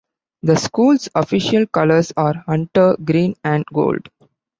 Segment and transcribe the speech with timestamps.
[0.41, 4.09] The school's official colors are hunter green and gold.